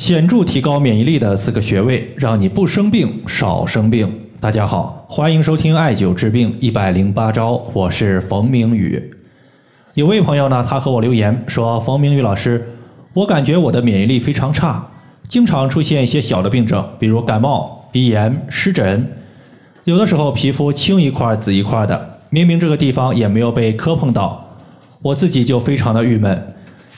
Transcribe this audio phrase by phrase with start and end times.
[0.00, 4.10] 显著提高免疫力的四个穴位，让你不生病少生病。
[4.40, 9.12] 大家好，欢迎收听艾灸治病一百零八招，我是冯明宇。
[9.92, 12.66] 有位朋友呢，他和我留言说：“冯明宇老师，
[13.12, 14.88] 我感觉我的免疫力非常差，
[15.28, 19.06] 经常出现一些小的病症，比如感冒、鼻炎、湿疹，
[19.84, 24.56] 有的时候皮肤青一块紫一块的，明明这个地方也没有被磕碰到，
[25.02, 26.42] 我自己就非常的郁闷。”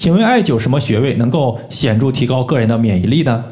[0.00, 3.44] 请问艾灸什么穴位能够显著提高个人的免疫力呢？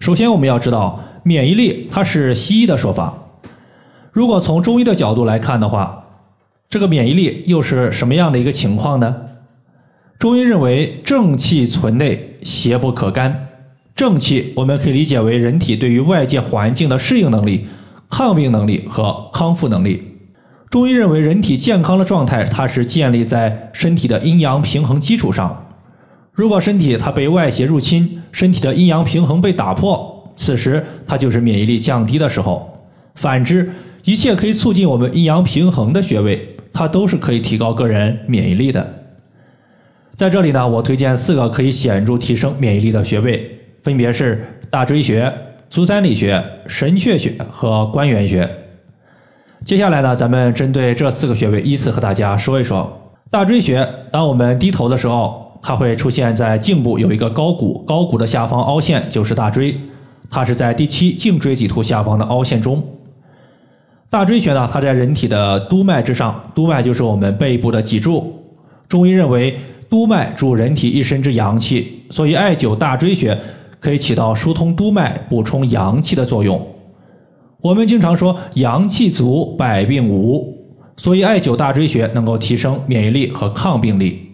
[0.00, 3.30] 首先，我们要知道免疫力它是西医的说法。
[4.10, 6.06] 如果从中医的角度来看的话，
[6.68, 9.14] 这个免疫力又是什么样的一个情况呢？
[10.18, 13.46] 中医认为正气存内，邪不可干。
[13.94, 17.68] 正气我们可以理解为人体对于外界环境的适应能力、
[18.10, 20.13] 抗病能力和康复能力。
[20.74, 25.68] 中医认为，人体健康的状态，它是建立在身体的阴阳平衡基础上。
[26.32, 32.88] 如果身体它被外邪入侵，身体的阴阳平衡被打破，此时它就是免疫力降低的时候。
[33.14, 33.70] 反之，
[34.02, 39.04] 一切可以促进我们阴阳平衡的穴位，它都是可以提高个人免疫力的。
[40.16, 43.48] 在这里呢，我推荐四个可以显著提升免疫力的穴位，
[43.84, 45.32] 分别是大椎穴、
[45.70, 48.50] 足三里穴、神阙穴和关元穴。
[49.64, 53.00] 接下来呢，咱们针对这四个穴位依次和大家说一说。
[53.30, 59.74] 大椎穴，当我们低头的时候，它会出现在颈部有一个高骨，高骨的下方凹陷就是大椎，
[60.30, 62.84] 它是在第七颈椎棘突下方的凹陷中。
[64.10, 68.38] 大椎穴呢，它在人体的督脉之上，督脉就是我们背部的脊柱。
[68.86, 73.36] 中医认为，督脉主人体一身之阳气，所以艾灸大椎穴
[73.80, 76.60] 可以起到疏通督脉、补充阳气的作用。
[77.64, 80.54] 我们经常说阳气足，百病无，
[80.98, 84.32] 所以艾灸大椎穴能够提升免疫力和抗病力。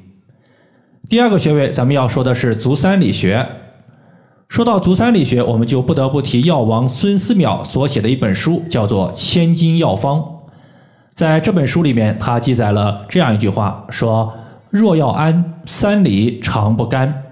[1.09, 3.47] 第二个穴位，咱们要说的是足三里穴。
[4.49, 10.19] 说到足三里穴，我们就不得不提药王孙思邈所写的一本书，叫做《千金药方》。
[11.15, 14.35] 在这本书里面，他记载了这样一句话：说
[14.71, 17.23] 若要安，三里常不干。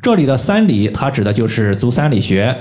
[0.00, 2.56] 这里的三里，它指的就是足三里穴。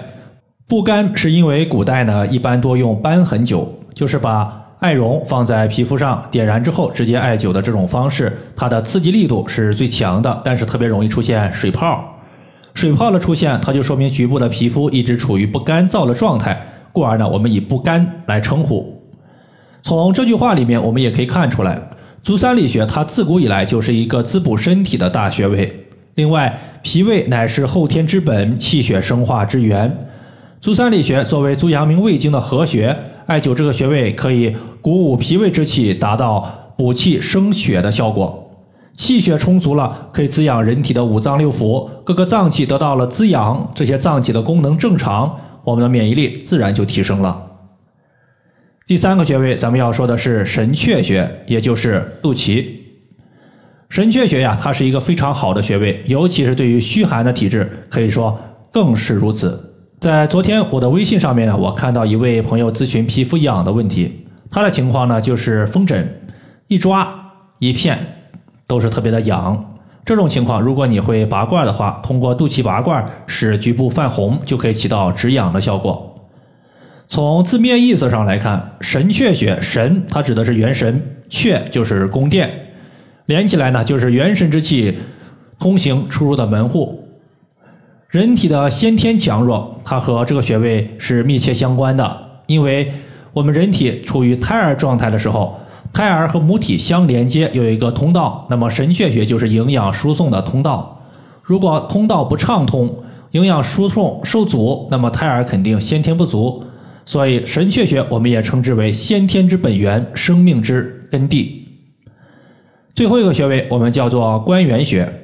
[0.67, 12.17] 不干是因为古代呢，一般多用瘢痕灸，就是把艾绒放在皮肤上，点燃之后直接艾灸的这种方式，它的刺激力度是最强的，但是特别容易出现水泡。
[12.73, 16.59] 水泡的出现，它就说明局部的皮肤一直处于不干燥的状态，
[16.93, 19.03] 故而呢，我们以不干来称呼。
[19.81, 21.77] 从这句话里面，我们也可以看出来，
[22.23, 25.87] 足三里穴它自古以来就是一个滋补身体的大穴位。
[26.15, 30.07] 另外，脾胃乃是后天之本，气血生化之源。
[30.61, 32.95] 足三里穴作为足阳明胃经的合穴，
[33.25, 38.47] 艾灸这个穴位可以鼓舞脾胃之气，达到补气生血的效果。
[38.95, 47.47] 气血充足了，可以滋养人体的五脏六腑，各个脏器得到了滋养，这些脏器的功能正常，我们的免疫力自然就提升了。
[48.85, 52.63] 第三个穴位，咱们要说的是神阙穴，也就是肚脐。
[53.89, 58.39] 神阙穴呀，它是一个非常好的穴位，尤其是对于虚寒的体质，可以说
[58.71, 59.69] 更是如此。
[60.01, 66.11] 在昨天我的微信上面呢，我看到一位朋友咨询皮肤痒的问题，他的情况呢就是风疹，
[66.67, 67.99] 一抓一片
[68.65, 69.77] 都是特别的痒。
[70.03, 76.27] 这种情况，如果你会拔罐的话，通过肚脐拔罐使局部泛红，就可以起到止痒的效果。
[77.07, 82.49] 从字面意思上来看，神阙穴，神它指的是元神，阙就是宫殿，
[83.27, 84.97] 连起来呢就是元神之气
[85.59, 87.00] 通行出入的门户。
[88.11, 92.17] 人体的先天强弱，它和这个穴位是密切相关的。
[92.45, 92.91] 因为
[93.31, 95.57] 我们人体处于胎儿状态的时候，
[95.93, 101.01] 胎儿和母体相连接有一个通道，那么神阙穴就是营养输送的通道。
[101.41, 102.93] 如果通道不畅通，
[103.31, 106.65] 营养输送受阻，那么胎儿肯定先天不足。
[107.05, 111.65] 所以神阙穴我们也称之为先天之本源，生命之根地。
[112.93, 115.20] 最后一个穴位我们叫做关元穴。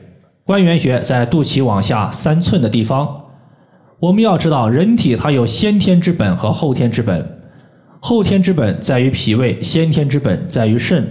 [0.48, 3.26] 关元穴在肚脐往下三寸的地方。
[4.00, 7.42] 我们要知道，人体它有先天之本和后天之本。
[8.00, 11.06] 后天之本在于脾胃，先天之本在于肾。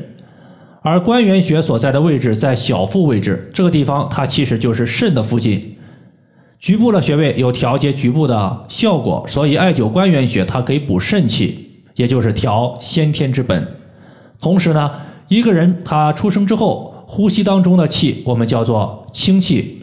[0.80, 5.76] 而关元穴所在的位置在小腹位置，这个地方它其实就是肾的附近。
[6.58, 13.68] 局部的穴位有调节局部的效果，所以艾灸关元穴它可以补肾气，也就是调先天之本。
[14.40, 14.90] 同时呢，
[15.28, 16.85] 一个人他出生之后。
[17.06, 19.82] 呼吸当中的气，我们叫做清气，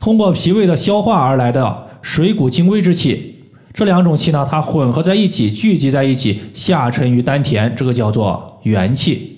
[0.00, 3.36] 通过脾胃的消化而来的水谷精微之气，
[3.72, 9.32] 这两种气呢，它混合在一起，聚集在一起，下沉于丹田，这个叫做元气。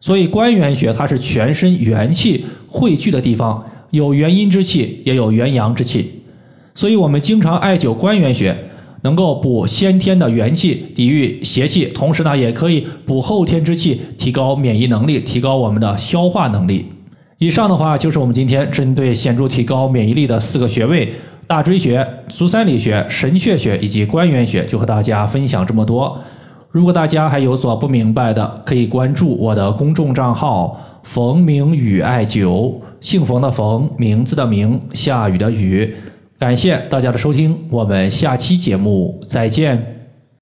[0.00, 6.22] 所以关元穴它是全身元气汇聚的地方，有元阴之气，也有元阳之气。
[6.74, 8.54] 所以我们经常艾灸关元穴，
[9.06, 16.86] 能够补先天的元气，抵御邪气，同时呢，也可以补后天之气，提高免疫能力，提高我们的消化能力。
[17.38, 21.14] 以上的话就是我们今天针对显著提高免疫力的四个穴位：
[21.46, 26.18] 大椎穴、足三里穴、神阙穴以及关元穴，就和大家分享这么多。
[26.72, 35.94] 如果大家还有所不明白的，可以关注我的公众账号“冯明宇艾灸”，姓冯的冯，名字的名，下雨的雨。
[36.38, 39.95] 感谢大家的收听，我们下期节目再见。